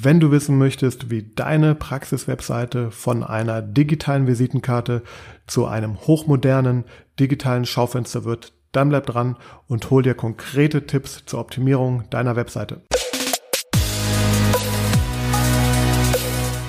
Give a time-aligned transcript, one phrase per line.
[0.00, 5.02] Wenn du wissen möchtest, wie deine Praxis-Webseite von einer digitalen Visitenkarte
[5.48, 6.84] zu einem hochmodernen
[7.18, 12.82] digitalen Schaufenster wird, dann bleib dran und hol dir konkrete Tipps zur Optimierung deiner Webseite.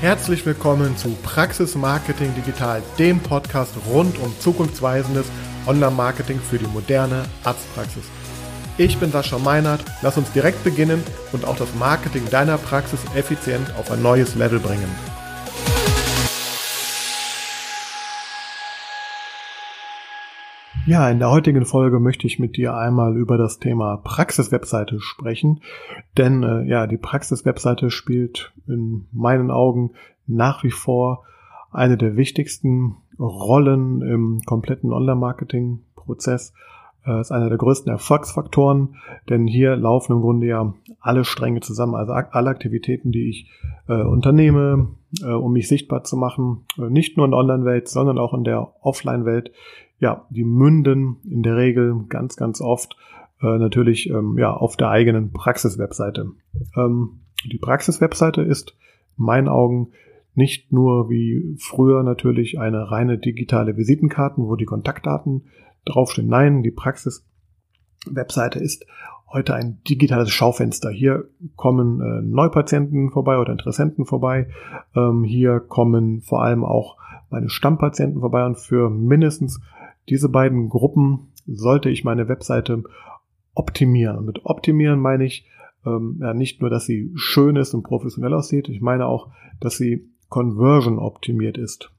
[0.02, 5.28] Herzlich willkommen zu Praxis Marketing Digital, dem Podcast rund um zukunftsweisendes
[5.68, 8.06] Online-Marketing für die moderne Arztpraxis.
[8.80, 9.84] Ich bin Sascha Meinert.
[10.02, 11.04] Lass uns direkt beginnen
[11.34, 14.88] und auch das Marketing deiner Praxis effizient auf ein neues Level bringen.
[20.88, 25.60] Ja, in der heutigen Folge möchte ich mit dir einmal über das Thema Praxis-Webseite sprechen,
[26.18, 29.92] denn äh, ja, die Praxis-Webseite spielt in meinen Augen
[30.26, 31.26] nach wie vor
[31.70, 36.54] eine der wichtigsten Rollen im kompletten Online-Marketing-Prozess
[37.10, 38.96] äh, ist einer der größten Erfolgsfaktoren,
[39.30, 43.50] denn hier laufen im Grunde ja alle Stränge zusammen, also alle Aktivitäten, die ich
[43.88, 44.90] äh, unternehme,
[45.22, 48.44] äh, um mich sichtbar zu machen, äh, nicht nur in der Online-Welt, sondern auch in
[48.44, 49.52] der Offline-Welt.
[50.00, 52.96] Ja, die münden in der Regel ganz, ganz oft
[53.42, 56.28] äh, natürlich ähm, ja auf der eigenen Praxis-Webseite.
[56.78, 57.22] Ähm,
[57.52, 58.78] die Praxis-Webseite ist
[59.18, 59.90] in meinen Augen
[60.36, 65.44] nicht nur wie früher natürlich eine reine digitale Visitenkarten, wo die Kontaktdaten
[65.90, 66.28] draufstehen.
[66.28, 68.86] Nein, die Praxis-Webseite ist
[69.32, 70.90] heute ein digitales Schaufenster.
[70.90, 74.48] Hier kommen äh, Neupatienten vorbei oder Interessenten vorbei.
[74.96, 76.98] Ähm, hier kommen vor allem auch
[77.30, 79.62] meine Stammpatienten vorbei und für mindestens
[80.10, 82.84] diese beiden Gruppen sollte ich meine Webseite
[83.54, 84.18] optimieren.
[84.18, 85.48] Und mit optimieren meine ich
[85.86, 89.78] ähm, ja nicht nur, dass sie schön ist und professionell aussieht, ich meine auch, dass
[89.78, 91.92] sie conversion optimiert ist.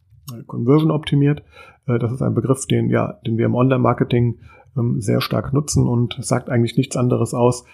[0.46, 1.42] Conversion optimiert.
[1.86, 4.40] Äh, das ist ein Begriff, den, ja, den wir im Online-Marketing
[4.76, 7.64] ähm, sehr stark nutzen und sagt eigentlich nichts anderes aus,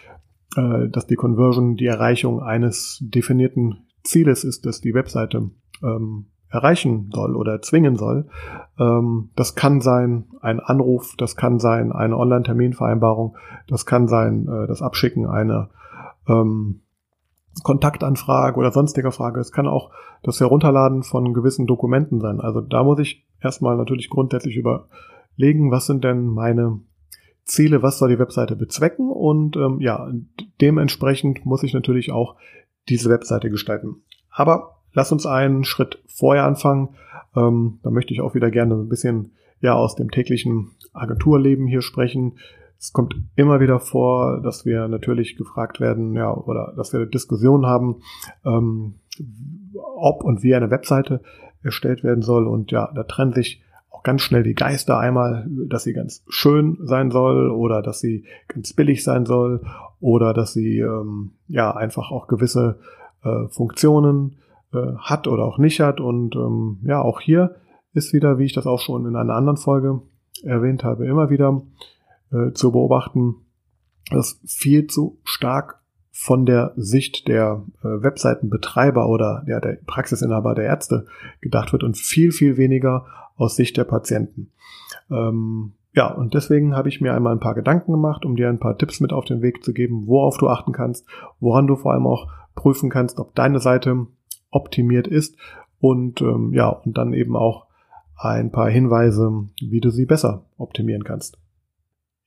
[0.57, 5.51] äh, dass die Conversion die Erreichung eines definierten Zieles ist, das die Webseite
[5.83, 8.29] ähm, erreichen soll oder zwingen soll.
[8.79, 13.36] Ähm, das kann sein ein Anruf, das kann sein eine Online-Terminvereinbarung,
[13.67, 15.70] das kann sein äh, das Abschicken einer
[17.62, 19.40] Kontaktanfrage oder sonstiger Frage.
[19.40, 19.90] Es kann auch
[20.22, 22.40] das Herunterladen von gewissen Dokumenten sein.
[22.40, 26.80] Also da muss ich erstmal natürlich grundsätzlich überlegen, was sind denn meine
[27.44, 30.11] Ziele, was soll die Webseite bezwecken und ähm, ja,
[30.61, 32.34] dementsprechend muss ich natürlich auch
[32.89, 34.02] diese Webseite gestalten.
[34.30, 36.90] Aber lass uns einen Schritt vorher anfangen.
[37.36, 41.83] Ähm, da möchte ich auch wieder gerne ein bisschen ja aus dem täglichen Agenturleben hier
[41.83, 42.38] sprechen.
[42.79, 47.67] Es kommt immer wieder vor, dass wir natürlich gefragt werden, ja, oder dass wir Diskussionen
[47.67, 48.03] haben,
[48.45, 48.95] ähm,
[49.97, 51.20] ob und wie eine Webseite
[51.63, 52.47] erstellt werden soll.
[52.47, 56.79] Und ja, da trennen sich auch ganz schnell die Geister einmal, dass sie ganz schön
[56.83, 59.63] sein soll oder dass sie ganz billig sein soll
[60.01, 62.79] oder dass sie ähm, ja einfach auch gewisse
[63.25, 64.36] äh, Funktionen
[64.73, 66.01] äh, hat oder auch nicht hat.
[66.01, 67.57] Und ähm, ja, auch hier
[67.95, 70.03] ist wieder, wie ich das auch schon in einer anderen Folge
[70.42, 71.63] erwähnt habe, immer wieder
[72.33, 73.37] äh, zu beobachten,
[74.11, 80.65] dass viel zu stark von der Sicht der äh, Webseitenbetreiber oder ja, der Praxisinhaber der
[80.65, 81.07] Ärzte
[81.41, 84.51] gedacht wird und viel, viel weniger aus Sicht der Patienten.
[85.11, 88.59] Ähm, ja, und deswegen habe ich mir einmal ein paar Gedanken gemacht, um dir ein
[88.59, 91.07] paar Tipps mit auf den Weg zu geben, worauf du achten kannst,
[91.41, 94.07] woran du vor allem auch prüfen kannst, ob deine Seite
[94.51, 95.36] optimiert ist
[95.81, 97.67] und ähm, ja, und dann eben auch
[98.17, 101.39] ein paar Hinweise, wie du sie besser optimieren kannst.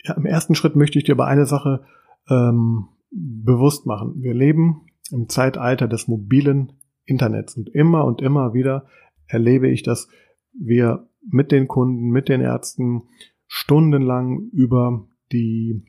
[0.03, 1.85] Ja, im ersten Schritt möchte ich dir aber eine Sache
[2.29, 4.15] ähm, bewusst machen.
[4.17, 6.73] Wir leben im Zeitalter des mobilen
[7.05, 8.85] Internets und immer und immer wieder
[9.27, 10.07] erlebe ich, dass
[10.53, 13.03] wir mit den Kunden, mit den Ärzten
[13.47, 15.85] stundenlang über die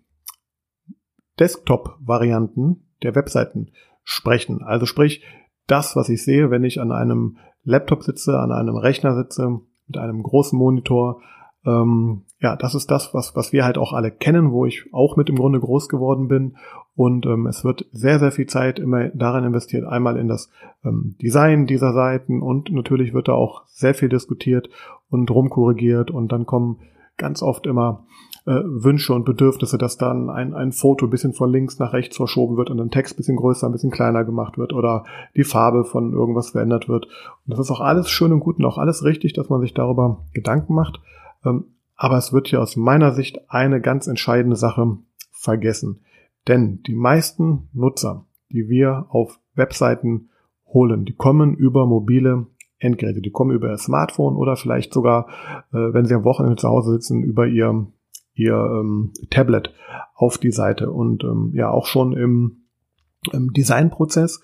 [1.39, 3.71] Desktop-Varianten der Webseiten
[4.03, 4.63] sprechen.
[4.63, 5.25] Also sprich,
[5.67, 9.99] das, was ich sehe, wenn ich an einem Laptop sitze, an einem Rechner sitze, mit
[9.99, 11.23] einem großen Monitor,
[11.67, 15.17] ähm, ja, das ist das, was, was wir halt auch alle kennen, wo ich auch
[15.17, 16.57] mit im Grunde groß geworden bin.
[16.97, 20.51] Und ähm, es wird sehr, sehr viel Zeit immer daran investiert, einmal in das
[20.85, 24.69] ähm, Design dieser Seiten und natürlich wird da auch sehr viel diskutiert
[25.09, 26.79] und rumkorrigiert und dann kommen
[27.17, 28.05] ganz oft immer
[28.47, 32.17] äh, Wünsche und Bedürfnisse, dass dann ein, ein Foto ein bisschen von links nach rechts
[32.17, 35.05] verschoben wird und ein Text ein bisschen größer, ein bisschen kleiner gemacht wird oder
[35.37, 37.07] die Farbe von irgendwas verändert wird.
[37.07, 39.75] Und das ist auch alles schön und gut und auch alles richtig, dass man sich
[39.75, 41.01] darüber Gedanken macht.
[41.45, 41.65] Ähm,
[41.97, 44.99] aber es wird hier aus meiner Sicht eine ganz entscheidende Sache
[45.31, 46.01] vergessen.
[46.49, 50.31] Denn die meisten Nutzer, die wir auf Webseiten
[50.67, 52.47] holen, die kommen über mobile
[52.79, 53.21] Endgeräte.
[53.21, 55.29] Die kommen über ihr Smartphone oder vielleicht sogar,
[55.73, 57.87] äh, wenn sie am Wochenende zu Hause sitzen, über ihr,
[58.35, 59.75] ihr ähm, Tablet
[60.15, 60.91] auf die Seite.
[60.91, 62.63] Und ähm, ja, auch schon im,
[63.33, 64.41] im Designprozess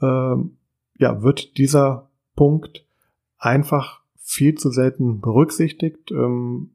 [0.00, 2.86] äh, ja, wird dieser Punkt
[3.38, 6.10] einfach viel zu selten berücksichtigt.
[6.10, 6.70] Ähm,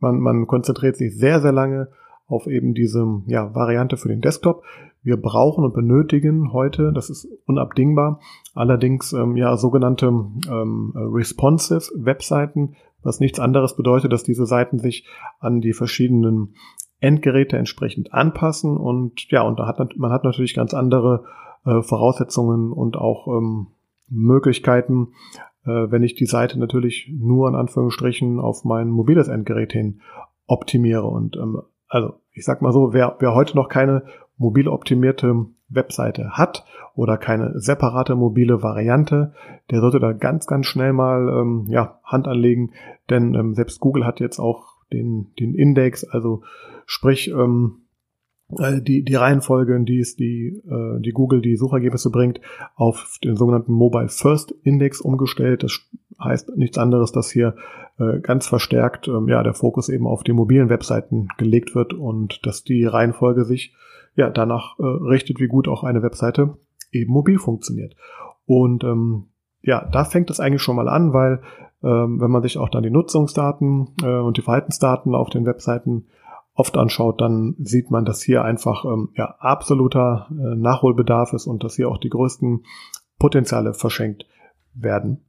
[0.00, 1.88] man, man konzentriert sich sehr, sehr lange
[2.26, 4.64] auf eben diese ja, Variante für den Desktop.
[5.02, 8.20] Wir brauchen und benötigen heute, das ist unabdingbar,
[8.54, 15.06] allerdings ähm, ja sogenannte ähm, responsive Webseiten, was nichts anderes bedeutet, dass diese Seiten sich
[15.40, 16.54] an die verschiedenen
[17.00, 21.24] Endgeräte entsprechend anpassen und ja, und hat man hat natürlich ganz andere
[21.64, 23.68] äh, Voraussetzungen und auch ähm,
[24.08, 25.08] Möglichkeiten,
[25.64, 30.00] wenn ich die Seite natürlich nur in Anführungsstrichen auf mein mobiles Endgerät hin
[30.46, 31.06] optimiere.
[31.06, 34.02] Und ähm, also ich sag mal so, wer, wer heute noch keine
[34.36, 36.64] mobil optimierte Webseite hat
[36.94, 39.34] oder keine separate mobile Variante,
[39.70, 42.72] der sollte da ganz, ganz schnell mal ähm, ja, Hand anlegen,
[43.08, 46.42] denn ähm, selbst Google hat jetzt auch den, den Index, also
[46.86, 47.81] sprich ähm, äh,
[48.48, 52.40] die, die Reihenfolge, in die es die, äh, die Google die Suchergebnisse bringt,
[52.74, 55.62] auf den sogenannten Mobile First Index umgestellt.
[55.62, 55.80] Das
[56.22, 57.56] heißt nichts anderes, dass hier
[57.98, 62.44] äh, ganz verstärkt ähm, ja der Fokus eben auf die mobilen Webseiten gelegt wird und
[62.46, 63.74] dass die Reihenfolge sich
[64.14, 66.58] ja danach äh, richtet, wie gut auch eine Webseite
[66.92, 67.96] eben mobil funktioniert.
[68.44, 69.28] Und ähm,
[69.62, 71.40] ja, da fängt es eigentlich schon mal an, weil
[71.82, 76.06] ähm, wenn man sich auch dann die Nutzungsdaten äh, und die Verhaltensdaten auf den Webseiten
[76.54, 81.64] oft anschaut, dann sieht man, dass hier einfach ähm, ja, absoluter äh, Nachholbedarf ist und
[81.64, 82.64] dass hier auch die größten
[83.18, 84.26] Potenziale verschenkt
[84.74, 85.24] werden.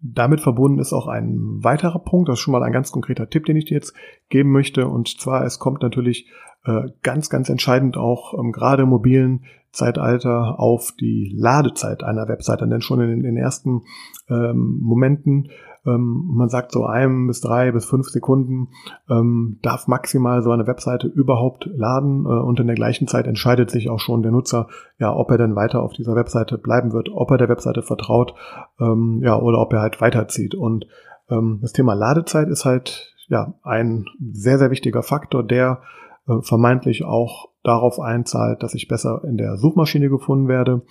[0.00, 3.46] Damit verbunden ist auch ein weiterer Punkt, das ist schon mal ein ganz konkreter Tipp,
[3.46, 3.94] den ich dir jetzt
[4.28, 4.88] geben möchte.
[4.88, 6.30] Und zwar, es kommt natürlich
[6.64, 12.68] äh, ganz, ganz entscheidend auch ähm, gerade im mobilen Zeitalter auf die Ladezeit einer Webseite.
[12.68, 13.82] Denn schon in den ersten
[14.28, 15.50] ähm, Momenten
[15.86, 18.68] ähm, man sagt so ein bis drei bis fünf Sekunden
[19.08, 23.70] ähm, darf maximal so eine Webseite überhaupt laden äh, und in der gleichen Zeit entscheidet
[23.70, 24.68] sich auch schon der Nutzer,
[24.98, 28.34] ja, ob er denn weiter auf dieser Webseite bleiben wird, ob er der Webseite vertraut,
[28.80, 30.54] ähm, ja, oder ob er halt weiterzieht.
[30.54, 30.86] Und
[31.30, 35.80] ähm, das Thema Ladezeit ist halt ja ein sehr, sehr wichtiger Faktor, der
[36.26, 40.82] äh, vermeintlich auch darauf einzahlt, dass ich besser in der Suchmaschine gefunden werde.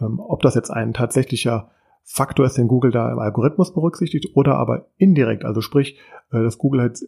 [0.00, 1.70] Ähm, ob das jetzt ein tatsächlicher
[2.04, 5.98] Faktor ist, den Google da im Algorithmus berücksichtigt oder aber indirekt, also sprich,
[6.30, 6.98] äh, dass Google halt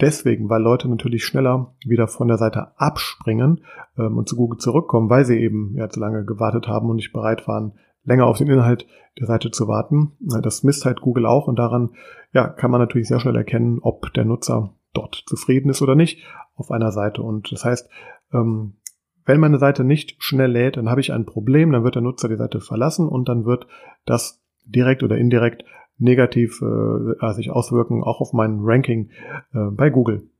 [0.00, 3.64] deswegen, weil Leute natürlich schneller wieder von der Seite abspringen
[3.96, 7.12] ähm, und zu Google zurückkommen, weil sie eben ja zu lange gewartet haben und nicht
[7.12, 7.72] bereit waren,
[8.04, 8.86] länger auf den Inhalt
[9.18, 10.12] der Seite zu warten.
[10.20, 11.90] Das misst halt Google auch und daran
[12.32, 16.24] ja, kann man natürlich sehr schnell erkennen, ob der Nutzer dort zufrieden ist oder nicht
[16.56, 17.22] auf einer Seite.
[17.22, 17.88] Und das heißt,
[18.32, 18.74] ähm,
[19.28, 22.30] wenn meine Seite nicht schnell lädt, dann habe ich ein Problem, dann wird der Nutzer
[22.30, 23.66] die Seite verlassen und dann wird
[24.06, 25.64] das direkt oder indirekt
[25.98, 29.10] negativ äh, sich auswirken, auch auf mein Ranking
[29.52, 30.30] äh, bei Google.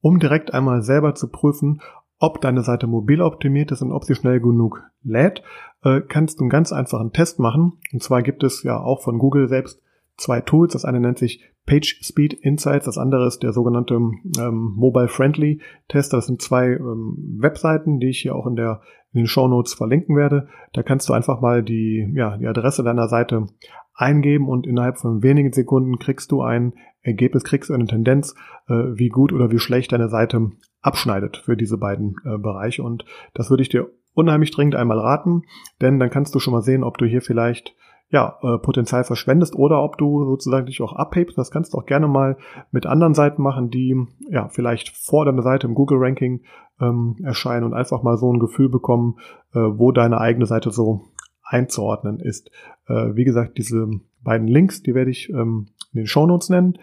[0.00, 1.80] Um direkt einmal selber zu prüfen,
[2.18, 5.44] ob deine Seite mobil optimiert ist und ob sie schnell genug lädt,
[5.84, 7.74] äh, kannst du einen ganz einfachen Test machen.
[7.92, 9.81] Und zwar gibt es ja auch von Google selbst
[10.16, 10.72] zwei Tools.
[10.72, 15.60] Das eine nennt sich Page Speed Insights, das andere ist der sogenannte ähm, Mobile Friendly
[15.88, 16.16] Tester.
[16.16, 18.80] Das sind zwei ähm, Webseiten, die ich hier auch in, der,
[19.12, 20.48] in den Show Notes verlinken werde.
[20.72, 23.46] Da kannst du einfach mal die, ja, die Adresse deiner Seite
[23.94, 26.72] eingeben und innerhalb von wenigen Sekunden kriegst du ein
[27.02, 28.34] Ergebnis, kriegst du eine Tendenz,
[28.68, 30.50] äh, wie gut oder wie schlecht deine Seite
[30.80, 32.82] abschneidet für diese beiden äh, Bereiche.
[32.82, 33.04] Und
[33.34, 35.42] das würde ich dir unheimlich dringend einmal raten,
[35.80, 37.74] denn dann kannst du schon mal sehen, ob du hier vielleicht
[38.12, 41.36] ja, äh, Potenzial verschwendest oder ob du sozusagen dich auch abhebst.
[41.38, 42.36] Das kannst du auch gerne mal
[42.70, 43.96] mit anderen Seiten machen, die
[44.28, 46.42] ja vielleicht vor deiner Seite im Google-Ranking
[46.78, 49.16] ähm, erscheinen und einfach mal so ein Gefühl bekommen,
[49.54, 51.06] äh, wo deine eigene Seite so
[51.42, 52.50] einzuordnen ist.
[52.86, 53.88] Äh, wie gesagt, diese
[54.22, 56.78] beiden Links, die werde ich ähm, in den Shownotes nennen.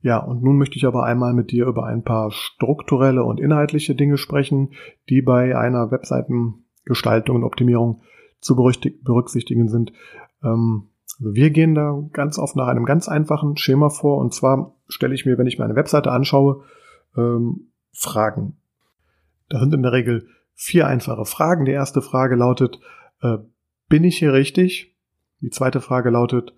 [0.00, 3.94] Ja, und nun möchte ich aber einmal mit dir über ein paar strukturelle und inhaltliche
[3.94, 4.70] Dinge sprechen,
[5.10, 8.00] die bei einer Webseitengestaltung und Optimierung
[8.40, 9.92] zu berücksichtigen sind.
[10.46, 10.88] Ähm,
[11.18, 15.14] also wir gehen da ganz oft nach einem ganz einfachen Schema vor und zwar stelle
[15.14, 16.62] ich mir, wenn ich meine Webseite anschaue,
[17.16, 18.56] ähm, Fragen.
[19.48, 21.64] Da sind in der Regel vier einfache Fragen.
[21.64, 22.80] Die erste Frage lautet,
[23.22, 23.38] äh,
[23.88, 24.96] bin ich hier richtig?
[25.40, 26.54] Die zweite Frage lautet,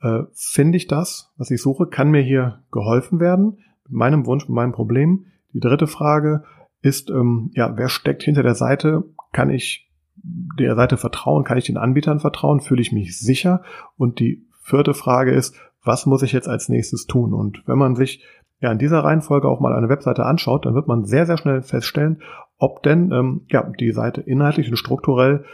[0.00, 1.86] äh, finde ich das, was ich suche?
[1.86, 3.58] Kann mir hier geholfen werden?
[3.84, 5.26] Mit meinem Wunsch, mit meinem Problem?
[5.52, 6.44] Die dritte Frage
[6.82, 9.04] ist, ähm, ja, wer steckt hinter der Seite?
[9.32, 9.85] Kann ich
[10.22, 11.44] der Seite vertrauen?
[11.44, 12.60] Kann ich den Anbietern vertrauen?
[12.60, 13.62] Fühle ich mich sicher?
[13.96, 17.32] Und die vierte Frage ist, was muss ich jetzt als nächstes tun?
[17.32, 18.24] Und wenn man sich
[18.60, 21.62] ja in dieser Reihenfolge auch mal eine Webseite anschaut, dann wird man sehr, sehr schnell
[21.62, 22.22] feststellen,
[22.58, 25.44] ob denn ähm, ja, die Seite inhaltlich und strukturell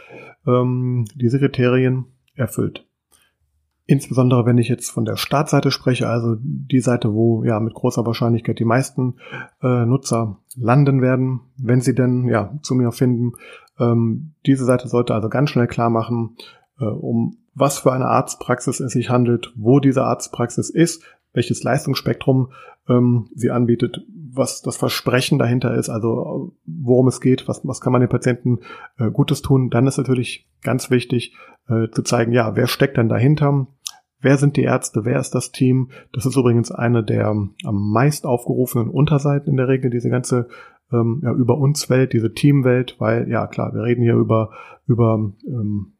[0.47, 2.05] ähm, diese Kriterien
[2.35, 2.87] erfüllt.
[3.85, 8.05] Insbesondere wenn ich jetzt von der Startseite spreche, also die Seite, wo ja mit großer
[8.05, 9.15] Wahrscheinlichkeit die meisten
[9.61, 13.33] äh, Nutzer landen werden, wenn sie denn ja zu mir finden.
[13.77, 16.37] Ähm, diese Seite sollte also ganz schnell klar machen,
[16.79, 22.51] äh, um was für eine Arztpraxis es sich handelt, wo diese Arztpraxis ist, welches Leistungsspektrum
[22.87, 27.91] ähm, sie anbietet, was das Versprechen dahinter ist, also worum es geht, was, was kann
[27.93, 28.59] man den Patienten
[28.97, 29.69] äh, Gutes tun.
[29.69, 31.35] Dann ist natürlich ganz wichtig
[31.67, 33.67] äh, zu zeigen, ja, wer steckt denn dahinter?
[34.19, 35.03] Wer sind die Ärzte?
[35.03, 35.91] Wer ist das Team?
[36.13, 40.47] Das ist übrigens eine der am meist aufgerufenen Unterseiten in der Regel, diese ganze
[40.91, 44.51] ähm, ja, über uns Welt, diese Teamwelt, weil ja klar, wir reden hier über
[44.87, 45.93] über ähm,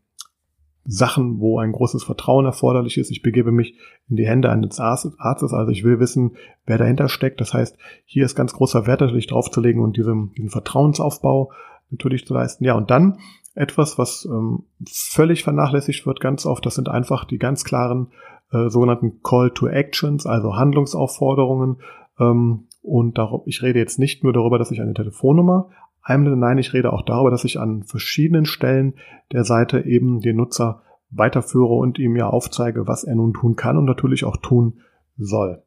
[0.86, 3.10] Sachen, wo ein großes Vertrauen erforderlich ist.
[3.12, 3.78] Ich begebe mich
[4.10, 5.16] in die Hände eines Arztes,
[5.54, 6.36] also ich will wissen,
[6.66, 7.40] wer dahinter steckt.
[7.40, 11.52] Das heißt, hier ist ganz großer Wert natürlich draufzulegen und diesen, diesen Vertrauensaufbau
[11.90, 12.66] natürlich zu leisten.
[12.66, 13.20] Ja, und dann
[13.56, 18.08] etwas, was ähm, völlig vernachlässigt wird ganz oft, das sind einfach die ganz klaren
[18.52, 21.78] äh, sogenannten Call to Actions, also Handlungsaufforderungen.
[22.20, 25.70] Ähm, und darum, ich rede jetzt nicht nur darüber, dass ich eine Telefonnummer
[26.04, 28.96] einblende, nein, ich rede auch darüber, dass ich an verschiedenen Stellen
[29.32, 33.78] der Seite eben den Nutzer weiterführe und ihm ja aufzeige, was er nun tun kann
[33.78, 34.82] und natürlich auch tun
[35.18, 35.64] soll.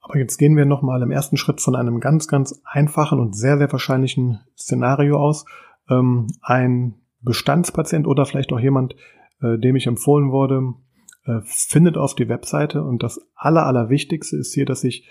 [0.00, 3.58] Aber jetzt gehen wir nochmal im ersten Schritt von einem ganz, ganz einfachen und sehr,
[3.58, 5.44] sehr wahrscheinlichen Szenario aus.
[5.88, 8.96] Ähm, ein Bestandspatient oder vielleicht auch jemand,
[9.42, 10.74] äh, dem ich empfohlen wurde,
[11.26, 15.06] äh, findet auf die Webseite und das Aller, Allerwichtigste ist hier, dass ich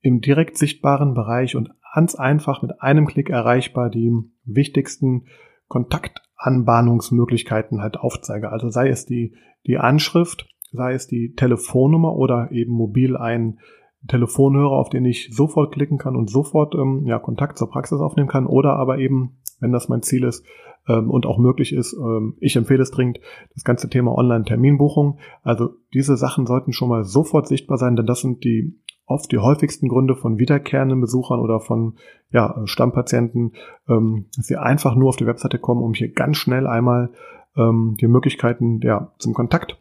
[0.00, 4.12] im direkt sichtbaren Bereich und ganz einfach mit einem Klick erreichbar die
[4.44, 5.26] wichtigsten
[5.68, 8.50] Kontaktanbahnungsmöglichkeiten halt aufzeige.
[8.50, 13.60] Also sei es die, die Anschrift, sei es die Telefonnummer oder eben mobil ein
[14.08, 18.28] Telefonhörer, auf den ich sofort klicken kann und sofort ähm, ja, Kontakt zur Praxis aufnehmen
[18.28, 20.44] kann oder aber eben, wenn das mein Ziel ist,
[20.88, 21.94] ähm, und auch möglich ist.
[21.94, 23.20] Ähm, ich empfehle es dringend,
[23.54, 25.18] das ganze Thema Online-Terminbuchung.
[25.42, 29.38] Also diese Sachen sollten schon mal sofort sichtbar sein, denn das sind die oft die
[29.38, 31.94] häufigsten Gründe von wiederkehrenden Besuchern oder von
[32.30, 33.52] ja, Stammpatienten,
[33.88, 37.10] ähm, dass sie einfach nur auf die Webseite kommen, um hier ganz schnell einmal
[37.56, 39.78] ähm, die Möglichkeiten ja, zum Kontakt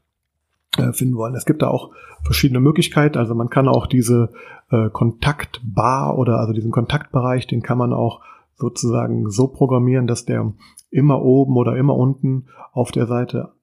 [0.77, 1.35] äh, finden wollen.
[1.35, 1.91] Es gibt da auch
[2.23, 3.17] verschiedene Möglichkeiten.
[3.17, 4.31] Also man kann auch diese
[4.69, 8.21] äh, Kontaktbar oder also diesen Kontaktbereich, den kann man auch
[8.55, 10.53] sozusagen so programmieren, dass der
[10.89, 13.53] immer oben oder immer unten auf der Seite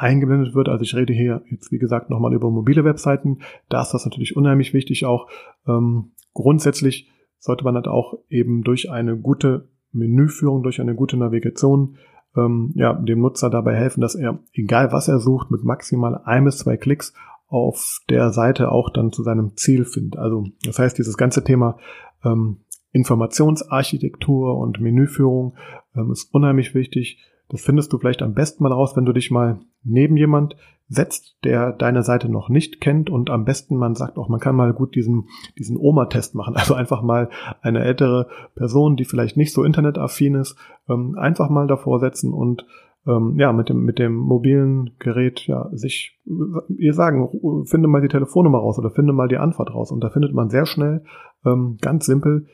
[0.00, 0.68] eingeblendet wird.
[0.68, 3.40] Also ich rede hier jetzt, wie gesagt, nochmal über mobile Webseiten.
[3.68, 5.28] Da ist das natürlich unheimlich wichtig auch.
[5.66, 11.96] Ähm, grundsätzlich sollte man halt auch eben durch eine gute Menüführung, durch eine gute Navigation
[12.36, 16.44] ähm, ja, dem Nutzer dabei helfen, dass er, egal was er sucht, mit maximal ein
[16.44, 17.12] bis zwei Klicks
[17.48, 20.16] auf der Seite auch dann zu seinem Ziel findet.
[20.16, 21.78] Also das heißt, dieses ganze Thema
[22.24, 22.58] ähm,
[22.92, 25.56] Informationsarchitektur und Menüführung
[25.96, 27.18] ähm, ist unheimlich wichtig.
[27.50, 30.56] Das findest du vielleicht am besten mal raus, wenn du dich mal neben jemand
[30.88, 34.56] setzt, der deine Seite noch nicht kennt und am besten man sagt auch, man kann
[34.56, 35.28] mal gut diesen,
[35.58, 36.54] diesen Oma-Test machen.
[36.60, 37.30] Also einfach mal
[37.62, 40.56] eine ältere Person, die vielleicht nicht so internetaffin ist,
[40.88, 42.66] ähm, einfach mal davor setzen und
[43.06, 46.20] ähm, ja, mit dem, mit dem mobilen Gerät, ja, sich,
[46.68, 47.28] ihr sagen,
[47.64, 49.90] finde mal die Telefonnummer raus oder finde mal die Antwort raus.
[49.90, 51.04] Und da findet man sehr schnell,
[51.46, 52.46] ähm, ganz simpel,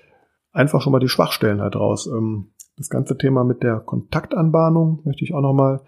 [0.52, 2.06] einfach schon mal die Schwachstellen halt raus.
[2.06, 5.80] Ähm, das ganze Thema mit der Kontaktanbahnung möchte ich auch nochmal,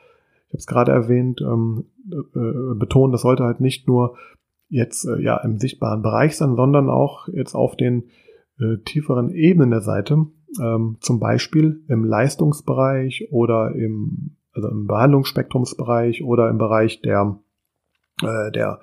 [0.47, 4.17] ich habe es gerade erwähnt, ähm, äh, betonen, das sollte halt nicht nur
[4.69, 8.05] jetzt äh, ja im sichtbaren Bereich sein, sondern auch jetzt auf den
[8.59, 10.27] äh, tieferen Ebenen der Seite,
[10.61, 17.39] ähm, zum Beispiel im Leistungsbereich oder im, also im Behandlungsspektrumsbereich oder im Bereich der,
[18.23, 18.81] äh, der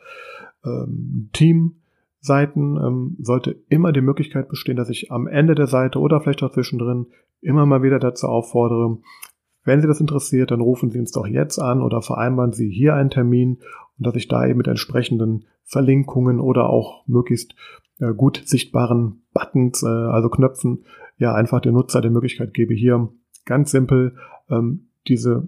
[0.63, 1.77] ähm, Team
[2.19, 6.41] Seiten ähm, sollte immer die Möglichkeit bestehen, dass ich am Ende der Seite oder vielleicht
[6.41, 7.07] auch zwischendrin
[7.41, 8.97] immer mal wieder dazu auffordere,
[9.65, 12.93] wenn Sie das interessiert, dann rufen Sie uns doch jetzt an oder vereinbaren Sie hier
[12.93, 13.59] einen Termin
[13.97, 17.55] und dass ich da eben mit entsprechenden Verlinkungen oder auch möglichst
[17.99, 20.85] äh, gut sichtbaren Buttons, äh, also Knöpfen,
[21.17, 23.09] ja einfach dem Nutzer die Möglichkeit gebe, hier
[23.45, 24.15] ganz simpel
[24.49, 25.47] ähm, diese,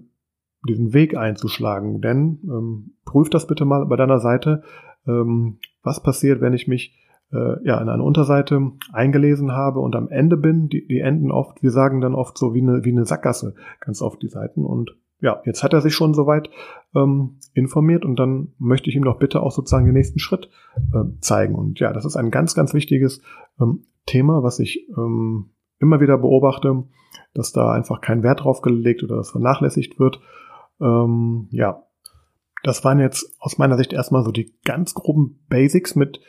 [0.66, 2.00] diesen Weg einzuschlagen.
[2.00, 4.62] Denn ähm, prüf das bitte mal bei deiner Seite,
[5.06, 6.98] ähm, was passiert, wenn ich mich
[7.32, 10.68] äh, ja in eine Unterseite eingelesen habe und am Ende bin.
[10.68, 14.02] Die, die enden oft, wir sagen dann oft so wie eine, wie eine Sackgasse, ganz
[14.02, 14.64] oft die Seiten.
[14.64, 16.48] Und ja, jetzt hat er sich schon soweit
[16.94, 20.48] ähm, informiert und dann möchte ich ihm doch bitte auch sozusagen den nächsten Schritt
[20.94, 21.54] äh, zeigen.
[21.54, 23.20] Und ja, das ist ein ganz, ganz wichtiges
[23.60, 26.84] ähm, Thema, was ich ähm, immer wieder beobachte,
[27.34, 30.20] dass da einfach kein Wert drauf gelegt oder das vernachlässigt wird.
[30.80, 31.82] Ähm, ja,
[32.62, 36.20] das waren jetzt aus meiner Sicht erstmal so die ganz groben Basics, mit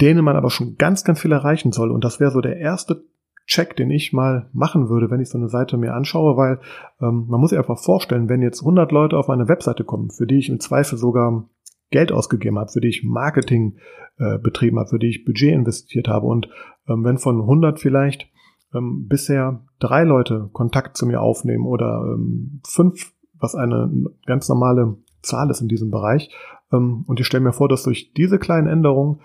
[0.00, 1.90] denen man aber schon ganz, ganz viel erreichen soll.
[1.90, 3.04] Und das wäre so der erste
[3.46, 6.60] Check, den ich mal machen würde, wenn ich so eine Seite mir anschaue, weil
[7.00, 10.26] ähm, man muss sich einfach vorstellen, wenn jetzt 100 Leute auf eine Webseite kommen, für
[10.26, 11.48] die ich im Zweifel sogar
[11.90, 13.78] Geld ausgegeben habe, für die ich Marketing
[14.18, 16.26] äh, betrieben habe, für die ich Budget investiert habe.
[16.26, 16.50] Und
[16.88, 18.28] ähm, wenn von 100 vielleicht
[18.74, 23.90] ähm, bisher drei Leute Kontakt zu mir aufnehmen oder ähm, fünf, was eine
[24.26, 26.30] ganz normale Zahl ist in diesem Bereich,
[26.70, 29.20] ähm, und ich stelle mir vor, dass durch diese kleinen Änderungen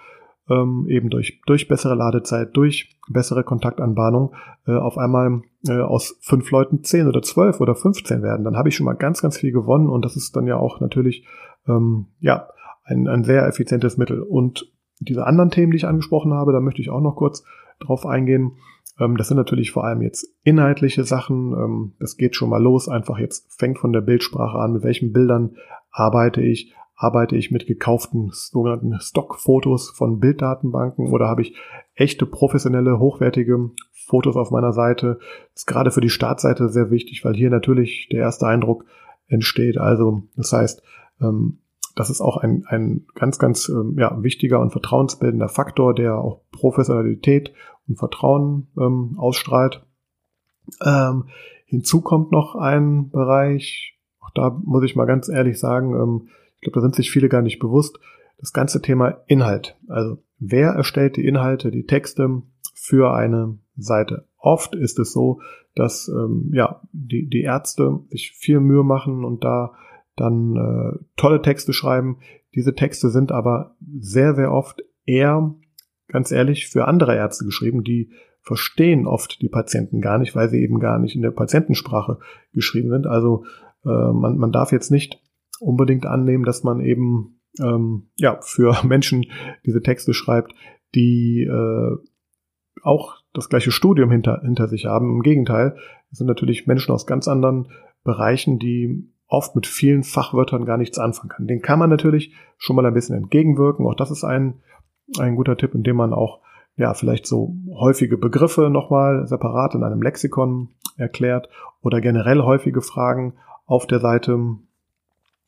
[0.50, 4.34] ähm, eben durch, durch bessere Ladezeit, durch bessere Kontaktanbahnung
[4.68, 8.70] äh, auf einmal äh, aus fünf Leuten zehn oder zwölf oder 15 werden, dann habe
[8.70, 11.26] ich schon mal ganz, ganz viel gewonnen und das ist dann ja auch natürlich
[11.68, 12.50] ähm, ja
[12.84, 14.22] ein, ein sehr effizientes Mittel.
[14.22, 17.44] Und diese anderen Themen, die ich angesprochen habe, da möchte ich auch noch kurz
[17.80, 18.54] drauf eingehen.
[19.00, 21.54] Ähm, das sind natürlich vor allem jetzt inhaltliche Sachen.
[21.54, 22.90] Ähm, das geht schon mal los.
[22.90, 24.74] Einfach jetzt fängt von der Bildsprache an.
[24.74, 25.56] Mit welchen Bildern
[25.92, 26.74] arbeite ich?
[26.96, 31.56] Arbeite ich mit gekauften sogenannten Stockfotos von Bilddatenbanken oder habe ich
[31.96, 35.20] echte professionelle, hochwertige Fotos auf meiner Seite?
[35.54, 38.86] Das ist gerade für die Startseite sehr wichtig, weil hier natürlich der erste Eindruck
[39.28, 39.78] entsteht.
[39.78, 40.84] Also das heißt,
[41.20, 41.60] ähm,
[41.96, 46.42] das ist auch ein, ein ganz, ganz ähm, ja, wichtiger und vertrauensbildender Faktor, der auch
[46.52, 47.54] Professionalität
[47.88, 49.86] und Vertrauen ähm, ausstrahlt.
[50.84, 51.26] Ähm,
[51.66, 56.30] hinzu kommt noch ein Bereich, auch da muss ich mal ganz ehrlich sagen, ähm,
[56.63, 58.00] ich glaube, da sind sich viele gar nicht bewusst,
[58.39, 59.77] das ganze Thema Inhalt.
[59.89, 62.41] Also wer erstellt die Inhalte, die Texte
[62.74, 64.27] für eine Seite?
[64.38, 65.41] Oft ist es so,
[65.75, 69.74] dass ähm, ja die, die Ärzte sich viel Mühe machen und da
[70.15, 72.20] dann äh, tolle Texte schreiben.
[72.55, 75.53] Diese Texte sind aber sehr, sehr oft eher,
[76.08, 80.62] ganz ehrlich, für andere Ärzte geschrieben, die verstehen oft die Patienten gar nicht, weil sie
[80.62, 82.20] eben gar nicht in der Patientensprache
[82.53, 83.08] geschrieben sind.
[83.08, 83.43] Also
[83.86, 85.23] äh, man, man darf jetzt nicht
[85.63, 89.25] unbedingt annehmen, dass man eben ähm, ja für Menschen
[89.65, 90.53] diese Texte schreibt,
[90.96, 91.98] die äh,
[92.84, 95.10] auch das gleiche Studium hinter, hinter sich haben.
[95.10, 95.75] Im Gegenteil,
[96.12, 97.70] es sind natürlich Menschen aus ganz anderen
[98.03, 101.48] Bereichen, die oft mit vielen Fachwörtern gar nichts anfangen kann.
[101.48, 103.88] Den kann man natürlich schon mal ein bisschen entgegenwirken.
[103.88, 104.62] Auch das ist ein,
[105.17, 106.41] ein guter Tipp, indem man auch
[106.75, 111.50] ja vielleicht so häufige Begriffe nochmal separat in einem Lexikon erklärt
[111.82, 113.34] oder generell häufige Fragen
[113.65, 114.38] auf der Seite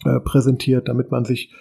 [0.04, 1.54] äh, präsentiert, damit man sich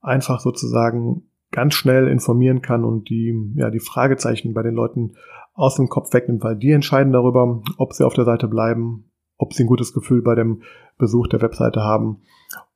[0.00, 5.14] einfach sozusagen ganz schnell informieren kann und die, ja, die Fragezeichen bei den Leuten
[5.54, 9.54] aus dem Kopf wegnimmt, weil die entscheiden darüber, ob sie auf der Seite bleiben ob
[9.54, 10.62] sie ein gutes Gefühl bei dem
[10.98, 12.22] Besuch der Webseite haben.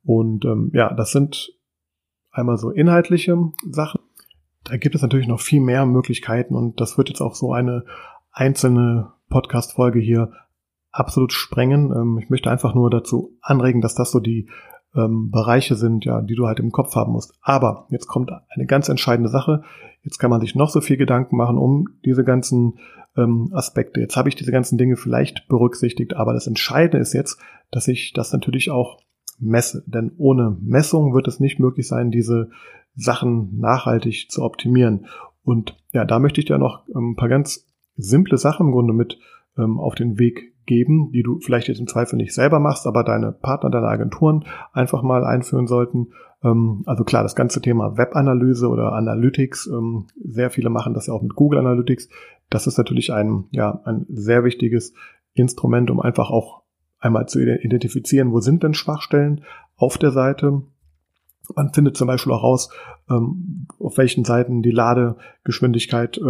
[0.05, 1.53] Und ähm, ja, das sind
[2.33, 3.37] einmal so inhaltliche
[3.71, 4.01] Sachen.
[4.65, 7.85] Da gibt es natürlich noch viel mehr Möglichkeiten und das wird jetzt auch so eine
[8.33, 10.33] einzelne Podcast-Folge hier
[10.91, 11.93] absolut sprengen.
[11.93, 14.51] Ähm, ich möchte einfach nur dazu anregen, dass das so die
[14.97, 17.35] ähm, Bereiche sind, ja, die du halt im Kopf haben musst.
[17.43, 19.63] Aber jetzt kommt eine ganz entscheidende Sache.
[20.03, 22.79] Jetzt kann man sich noch so viel Gedanken machen um diese ganzen
[23.17, 24.01] ähm, Aspekte.
[24.01, 27.39] Jetzt habe ich diese ganzen Dinge vielleicht berücksichtigt, aber das Entscheidende ist jetzt,
[27.71, 28.99] dass ich das natürlich auch
[29.39, 29.85] messe.
[29.87, 32.51] Denn ohne Messung wird es nicht möglich sein, diese
[32.95, 35.07] Sachen nachhaltig zu optimieren.
[35.45, 38.93] Und ja, da möchte ich dir noch ähm, ein paar ganz simple Sachen im Grunde
[38.93, 39.19] mit
[39.59, 43.05] ähm, auf den Weg geben, die du vielleicht jetzt im Zweifel nicht selber machst, aber
[43.05, 46.09] deine Partner, deine Agenturen einfach mal einführen sollten.
[46.43, 51.15] Ähm, also klar, das ganze Thema Webanalyse oder Analytics, ähm, sehr viele machen das ja
[51.15, 52.09] auch mit Google Analytics.
[52.51, 54.93] Das ist natürlich ein, ja, ein sehr wichtiges
[55.35, 56.63] Instrument, um einfach auch
[56.99, 59.43] einmal zu identifizieren, wo sind denn Schwachstellen
[59.77, 60.63] auf der Seite.
[61.55, 62.71] Man findet zum Beispiel auch raus,
[63.09, 66.21] ähm, auf welchen Seiten die Ladegeschwindigkeit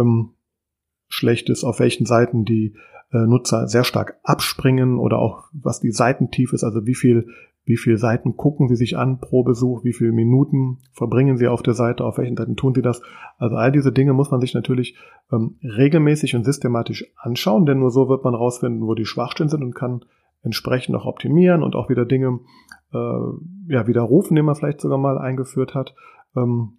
[1.07, 2.75] schlecht ist, auf welchen Seiten die
[3.11, 7.27] äh, Nutzer sehr stark abspringen oder auch was die Seitentief ist, also wie viel
[7.67, 11.61] wie viele Seiten gucken Sie sich an pro Besuch, wie viele Minuten verbringen Sie auf
[11.61, 13.01] der Seite, auf welchen Seiten tun Sie das.
[13.37, 14.95] Also all diese Dinge muss man sich natürlich
[15.33, 19.63] ähm, regelmäßig und systematisch anschauen, denn nur so wird man rausfinden, wo die Schwachstellen sind
[19.63, 20.05] und kann
[20.43, 22.39] entsprechend auch optimieren und auch wieder Dinge
[22.93, 25.93] äh, ja, widerrufen, die man vielleicht sogar mal eingeführt hat.
[26.37, 26.77] Ähm,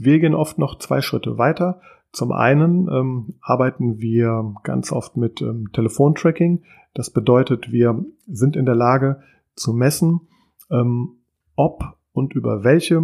[0.00, 1.82] wir gehen oft noch zwei Schritte weiter.
[2.12, 6.62] Zum einen ähm, arbeiten wir ganz oft mit ähm, Telefontracking.
[6.94, 9.22] Das bedeutet, wir sind in der Lage,
[9.54, 10.28] zu messen,
[10.70, 11.16] ähm,
[11.56, 13.02] ob und über welche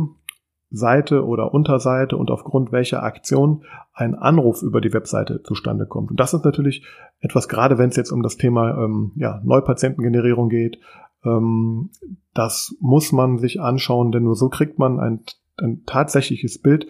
[0.70, 6.10] Seite oder Unterseite und aufgrund welcher Aktion ein Anruf über die Webseite zustande kommt.
[6.10, 6.84] Und das ist natürlich
[7.20, 10.78] etwas, gerade wenn es jetzt um das Thema ähm, ja, Neupatientengenerierung geht,
[11.24, 11.90] ähm,
[12.34, 15.20] das muss man sich anschauen, denn nur so kriegt man ein,
[15.56, 16.86] ein tatsächliches Bild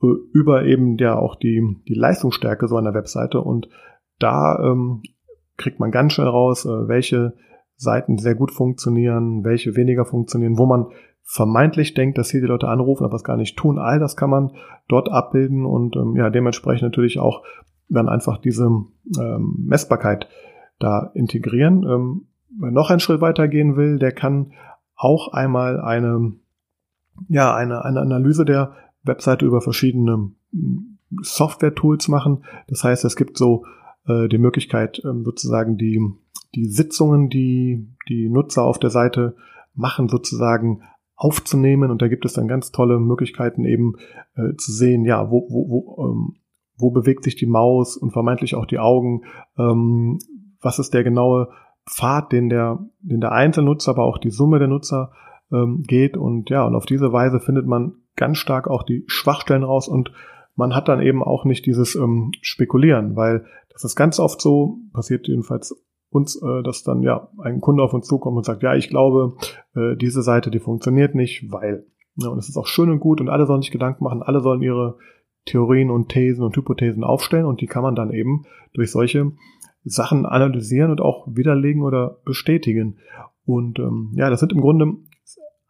[0.00, 3.68] über eben ja auch die, die Leistungsstärke so einer Webseite und
[4.18, 5.02] da ähm,
[5.56, 7.34] kriegt man ganz schnell raus, äh, welche
[7.76, 10.86] Seiten sehr gut funktionieren, welche weniger funktionieren, wo man
[11.22, 13.78] vermeintlich denkt, dass hier die Leute anrufen, aber es gar nicht tun.
[13.78, 14.52] All das kann man
[14.88, 17.42] dort abbilden und ähm, ja, dementsprechend natürlich auch
[17.88, 20.28] dann einfach diese ähm, Messbarkeit
[20.78, 21.84] da integrieren.
[21.84, 22.26] Ähm,
[22.58, 24.52] wer noch einen Schritt weiter gehen will, der kann
[24.96, 26.32] auch einmal eine
[27.28, 32.44] ja eine, eine Analyse der Webseite über verschiedene hm, Software-Tools machen.
[32.68, 33.64] Das heißt, es gibt so
[34.06, 36.00] äh, die Möglichkeit, ähm, sozusagen die,
[36.54, 39.36] die Sitzungen, die die Nutzer auf der Seite
[39.74, 40.82] machen, sozusagen
[41.16, 41.90] aufzunehmen.
[41.90, 43.94] Und da gibt es dann ganz tolle Möglichkeiten eben
[44.36, 46.36] äh, zu sehen, ja, wo, wo, wo, ähm,
[46.78, 49.22] wo bewegt sich die Maus und vermeintlich auch die Augen,
[49.58, 50.18] ähm,
[50.60, 51.50] was ist der genaue
[51.88, 55.12] Pfad, den der, den der Einzelnutzer, aber auch die Summe der Nutzer
[55.52, 56.16] ähm, geht.
[56.16, 60.12] Und ja, und auf diese Weise findet man ganz stark auch die Schwachstellen raus und
[60.54, 64.78] man hat dann eben auch nicht dieses ähm, Spekulieren, weil das ist ganz oft so,
[64.92, 65.74] passiert jedenfalls
[66.10, 69.36] uns, äh, dass dann ja ein Kunde auf uns zukommt und sagt, ja, ich glaube,
[69.74, 71.86] äh, diese Seite, die funktioniert nicht, weil.
[72.16, 74.40] Ja, und es ist auch schön und gut und alle sollen sich Gedanken machen, alle
[74.40, 74.98] sollen ihre
[75.46, 79.32] Theorien und Thesen und Hypothesen aufstellen und die kann man dann eben durch solche
[79.84, 82.98] Sachen analysieren und auch widerlegen oder bestätigen.
[83.46, 84.96] Und ähm, ja, das sind im Grunde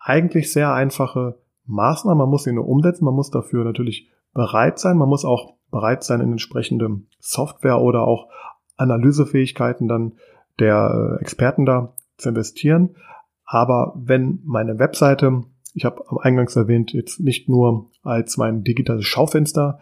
[0.00, 2.18] eigentlich sehr einfache Maßnahmen.
[2.18, 6.04] Man muss sie nur umsetzen, man muss dafür natürlich bereit sein, man muss auch bereit
[6.04, 8.28] sein, in entsprechende Software oder auch
[8.76, 10.12] Analysefähigkeiten dann
[10.58, 12.96] der äh, Experten da zu investieren.
[13.44, 15.44] Aber wenn meine Webseite,
[15.74, 19.80] ich habe am Eingangs erwähnt, jetzt nicht nur als mein digitales Schaufenster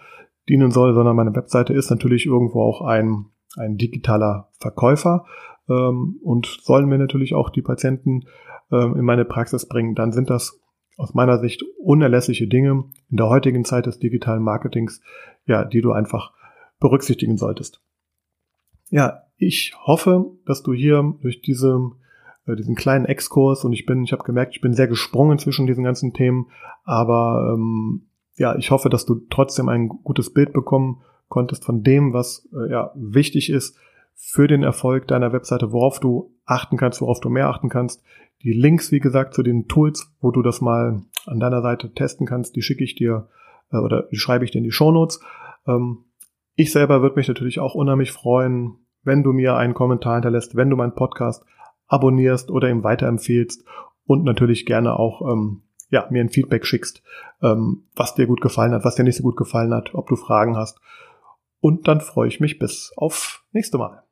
[0.48, 5.26] dienen soll, sondern meine Webseite ist natürlich irgendwo auch ein, ein digitaler Verkäufer
[5.68, 8.22] ähm, und sollen mir natürlich auch die Patienten
[8.72, 10.60] ähm, in meine Praxis bringen, dann sind das
[10.98, 15.00] aus meiner Sicht unerlässliche Dinge in der heutigen Zeit des digitalen Marketings,
[15.46, 16.32] ja, die du einfach
[16.80, 17.80] berücksichtigen solltest.
[18.90, 21.92] Ja, ich hoffe, dass du hier durch diese,
[22.46, 25.66] äh, diesen kleinen Exkurs und ich bin, ich habe gemerkt, ich bin sehr gesprungen zwischen
[25.68, 26.48] diesen ganzen Themen,
[26.82, 32.12] aber ähm, ja, ich hoffe, dass du trotzdem ein gutes Bild bekommen konntest von dem,
[32.12, 33.78] was äh, ja wichtig ist
[34.14, 38.02] für den Erfolg deiner Webseite, worauf du achten kannst, worauf du mehr achten kannst.
[38.42, 42.26] Die Links, wie gesagt, zu den Tools, wo du das mal an deiner Seite testen
[42.26, 43.28] kannst, die schicke ich dir
[43.70, 45.20] äh, oder die schreibe ich dir in die Shownotes.
[45.66, 46.04] Ähm,
[46.54, 50.70] ich selber würde mich natürlich auch unheimlich freuen, wenn du mir einen Kommentar hinterlässt, wenn
[50.70, 51.44] du meinen Podcast
[51.86, 53.64] abonnierst oder ihm weiterempfehlst
[54.06, 57.02] und natürlich gerne auch ähm, ja, mir ein Feedback schickst,
[57.42, 60.16] ähm, was dir gut gefallen hat, was dir nicht so gut gefallen hat, ob du
[60.16, 60.80] Fragen hast.
[61.60, 64.02] Und dann freue ich mich bis auf nächste Mal.